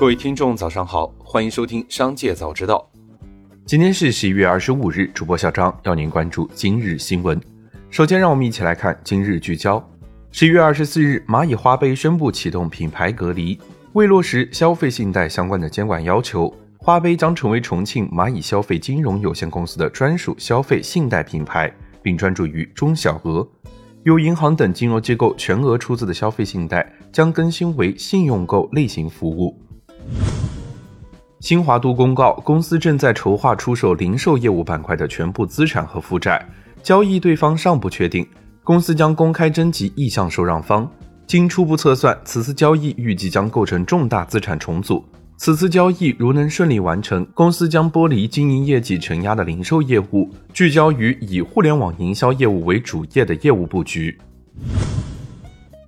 [0.00, 2.90] 各位听众，早上好，欢迎收听《商界早知道》。
[3.66, 7.38] 今天是十一月二十五日，主播小张要您关注今日新闻。
[7.90, 9.86] 首先，让我们一起来看今日聚焦。
[10.32, 13.60] 十一月二十四日，蚂蚁花呗宣布启动品牌隔离，
[13.92, 21.70] 为落实消费信贷相关的监管要求，花呗将成为重庆蚂蚁消费金融有限公司的专属消费信贷品牌，
[22.00, 23.46] 并专注于中小额。
[24.04, 29.54] 由银行等金融机构全额出资的消费信贷将更新为信用购类型服务。
[31.40, 36.46] 新华都公告，公司正在筹划出售零售业务板块的全部资产和负债，
[36.82, 38.26] 交易对方尚不确定。
[38.62, 40.88] 公司将公开征集意向受让方。
[41.26, 45.02] 经初步测算，此次交易预计将构成重大资产重组。
[45.38, 54.18] 此次交易如能顺利完成，公司将剥离经营业绩承压的零售业务，聚焦于以互联网营销业务为主业的业务布局。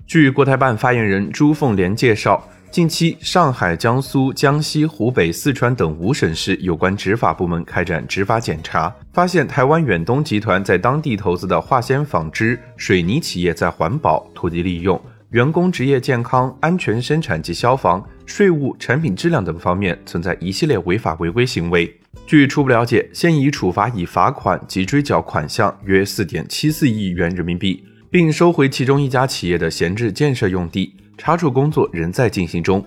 [0.07, 2.43] 据国台办发言人朱凤莲介绍。
[2.73, 14.99] 近期，上海、江苏、江西、湖北、四川等五省市有关执法部门开展执法检查，发现台湾远东集团在当地投资的化纤纺织、水泥企业在环保、土地利用、
[15.33, 21.95] 员工职业健康、安全生产及消防、税务、产品质量等方面存在一系列违法违规行为。
[22.27, 30.97] 据初步了解，现已处罚以罚款及追缴款项约四点七四亿元人民币，并收回其中一家企业的闲置建设用地。
[31.25, 32.85] 查处工作仍在进行中。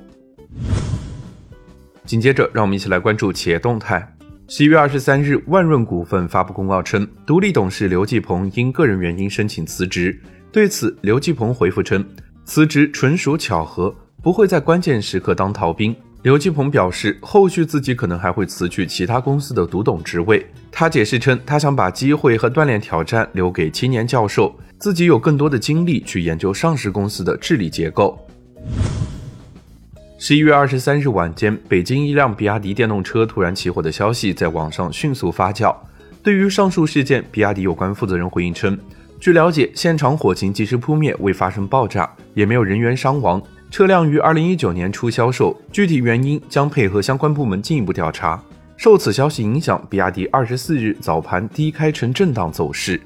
[2.03, 4.05] 紧接着，让我们一起来关注企业动态。
[4.49, 10.19] 十一月二十三日，万润股份发布公告称，独立董事刘继鹏因个人原因申请辞职。
[10.51, 12.05] 对此，刘继鹏回复称，
[12.43, 15.95] 辞职纯属巧合，不会在关键时刻当逃兵。
[16.25, 20.43] 刘继鹏表示，后续自己可能还会辞去其他公司的独董职位。
[20.71, 24.51] 他解释称，他想把机会和锻炼挑战留给青年教授。
[24.79, 28.17] 自己有更多的精力去研究上市公司的治理结构。
[30.17, 35.75] 十一月二十三日晚间，北京一辆比亚迪电动车突然起火的消息在网上迅速发酵。
[36.23, 38.75] 对于上述事件，比亚迪有关负责人回应称
[39.21, 43.39] ：“据了解，现场火情及时扑灭，未发生爆炸，也没有人员伤亡。
[43.71, 48.41] 车辆于二零一九年初销售，具体原因将配合相关部门进一步调查。”
[48.77, 52.99] 受此消息影响，比亚迪二十四日早盘低开呈震荡走势。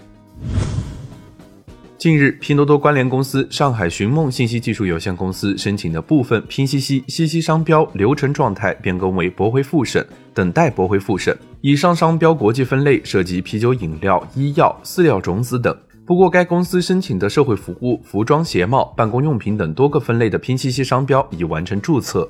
[1.97, 10.03] 近日，拼多多关联公司上海寻梦信息技术有限公司申请的部分拼夕夕西西商标流程状态变更为驳回复审，
[10.33, 11.37] 等待驳回复审。
[11.61, 15.77] 以上商标国际分类涉及啤酒饮料、医药、饲料种子等。
[16.09, 22.27] 不过，该公司申请的社会服务、服装鞋帽、办公用品等多个分类的拼夕夕商标已完成注册。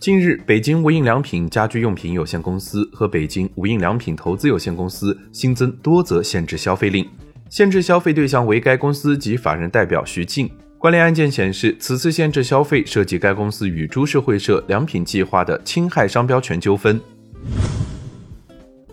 [0.00, 7.08] 近日，北京无印良品家居用品有限公司和北京无印良品投资有限公司新增多则限制消费令。
[7.48, 10.50] 限制消费对象为该公司及法人代表徐静。
[10.78, 17.00] 关联案件显示，此次限制消费涉及该公司与株式会社良品计划的侵害商标权纠纷。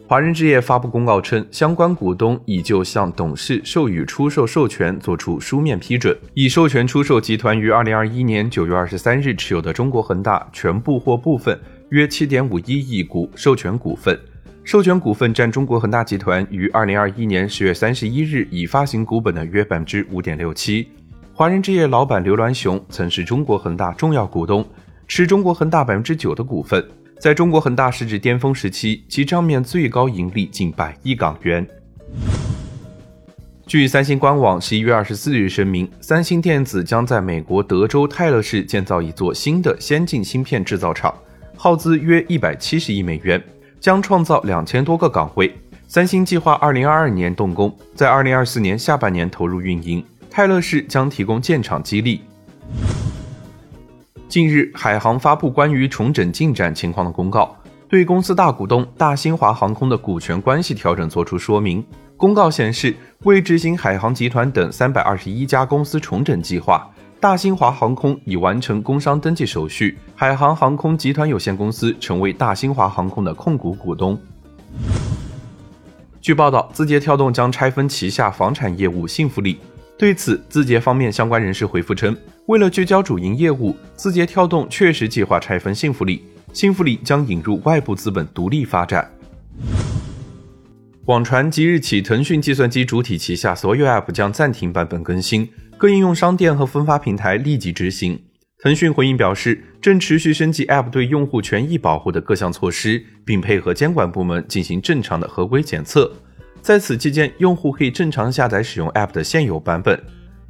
[0.07, 14.15] 华人置业发布公告称，相关股东已就向董事授予出售授权作出书面批准，已授权出售集团于二零二一年九月二十三日持有的中国恒大全部或部分约七点五一亿股授权股份。
[14.63, 20.87] 授权股份占中国恒大集团于二零二一年十月三十一日已发行股本的约百分之五点六七。
[21.33, 24.63] 华人置业老板刘銮雄曾是中国恒大重要股东，
[25.07, 26.87] 持中国恒大百分之九的股份。
[27.19, 31.65] 在中国恒大市值巅峰时期，其账面最高盈利近百亿港元。
[33.65, 41.13] 据三星官网十一月二十四日声明，三星电子将在美国德州泰勒市建造一座新的先进芯片制造厂，
[41.57, 43.41] 耗资约一百七十亿美元。
[43.81, 45.53] 将创造两千多个岗位。
[45.87, 50.03] 三星计划二零二二年动工，在二零二四年下半年投入运营。
[50.27, 52.21] 泰勒市将提供建厂激励。
[54.35, 57.55] 近日，海航发布关于重整进展情况的公告，
[57.87, 61.81] 对公司大股东大新华航空的股权关系调整作出说明。
[62.17, 66.85] 公告显示，为执行海航集团等三百二十一家公司重整计划。
[67.17, 74.19] 大新华航空已完成工商登记手续，海航航空集团有限公司成为大新华航空的控股股东。
[76.19, 79.61] 据报道，字节跳动将拆分旗下房产业务幸福里。
[79.97, 82.13] 对此，字节方面相关人士回复称，
[82.47, 86.21] 为了聚焦主营业务，字节跳动确实计划拆分幸福里，
[86.53, 89.11] 幸福里将引入外部资本独立发展。
[91.05, 95.49] 网传即日起，腾讯计算机主体旗下所有 App 将暂停版本更新。
[95.75, 98.21] 各应用商店和分发平台立即执行。
[98.59, 106.11] 腾讯回应表示，正持续升级 App 对用户权益保护的各项措施，并配合监管部门进行正常的合规检测。
[106.61, 109.99] 在此期间，用户可以正常下载使用 App 的现有版本。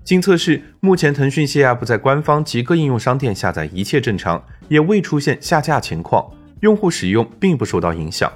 [0.05, 6.23] 经测试，目前腾讯谢 App 在官方及各应用商店下载一切正常，也未出现下架情况，
[6.59, 8.31] 用户使用并不受到影响。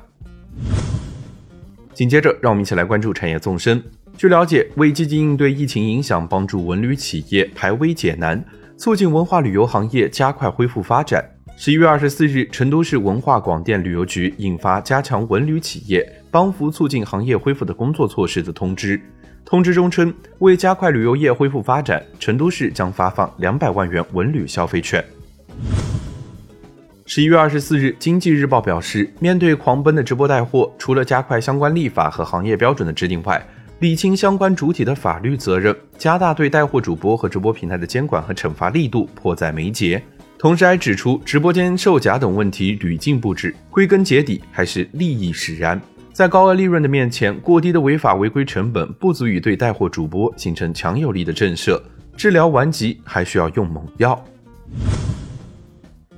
[1.93, 3.83] 紧接着，让我们一起来关注产业纵深。
[4.17, 8.43] 据了解，为积极应对疫情影响，帮助文旅企业排危解难，
[8.75, 11.23] 促进文化旅游行业加快恢复发展，
[11.55, 18.99] 十一月二十四日，成都市文化广电旅游局印发加强文旅企业帮扶促进行业恢复的工作措施的通知。
[19.45, 25.03] 通知中称，为加快旅游业恢复发展，成都市将发放两百万元文旅消费券。
[27.05, 33.43] 十一月二十四日，经济日报表示，面对狂奔的直播带货，除了加快相关立法和行业标准的制定外，
[33.79, 39.99] 理清相关主体的法律责任，加大对带货主播和直播平台的监管和惩罚力度，迫在眉睫。
[40.37, 45.81] 同时还指出，直播间售假等问题屡禁不止，归根结底还是利益使然。
[46.11, 51.81] 在高额利润的面前，过低的违法违规成本不足以对带货主播形成强有力的震慑。
[52.17, 54.21] 治疗顽疾还需要用猛药。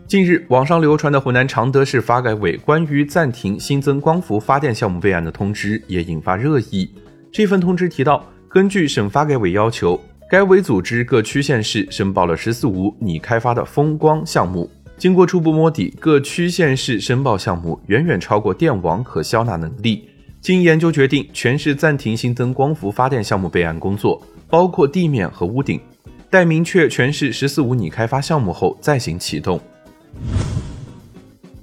[0.08, 6.90] 近日，网上流传的湖南常德市发改委关于暂停新增光伏发电项目备案的通知也引发热议。
[7.32, 9.98] 这份通知提到，根据省发改委要求，
[10.30, 14.70] 该委组织各区县市申报了“十四五”拟开发的风光项目。
[15.02, 20.08] 经过初步摸底，各区县市申报项目远远超过电网可消纳能力。
[20.40, 25.82] 经研究决定，全市暂停新增光伏发电项目备案工作，包括地面和屋顶，
[26.30, 29.60] 待明确全市“十四五”拟开发项目后再行启动。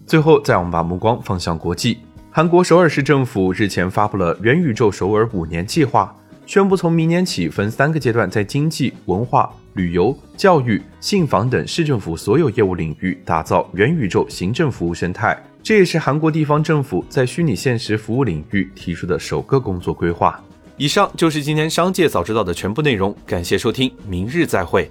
[0.04, 1.98] 最后，再让我们把目光放向国际，
[2.32, 6.12] 韩国首尔市政府日前发布了元宇宙首尔五年计划。
[6.48, 15.38] 宣布从明年起分三个阶段，在经济、文化、旅游、教育、信访等市政府所有业务领域打造元宇宙行政服务生态。
[15.62, 20.42] 这也是韩国地方政府在虚拟现实服务领域提出的首个工作规划。
[20.78, 24.90] 以上就是今天商界早知道的全部内容，感谢收听，明日再会。